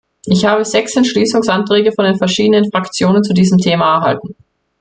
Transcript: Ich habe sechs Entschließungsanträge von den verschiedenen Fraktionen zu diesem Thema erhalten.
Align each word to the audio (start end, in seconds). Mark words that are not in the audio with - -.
Ich 0.25 0.45
habe 0.45 0.65
sechs 0.65 0.95
Entschließungsanträge 0.95 1.91
von 1.91 2.05
den 2.05 2.17
verschiedenen 2.17 2.67
Fraktionen 2.71 3.21
zu 3.23 3.33
diesem 3.33 3.59
Thema 3.59 3.97
erhalten. 3.97 4.33